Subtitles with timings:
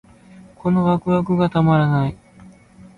[0.55, 2.17] このワクワクがたまらない